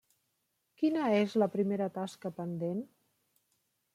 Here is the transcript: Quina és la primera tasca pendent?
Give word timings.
Quina 0.81 1.03
és 1.17 1.35
la 1.43 1.49
primera 1.57 1.89
tasca 1.99 2.33
pendent? 2.39 2.83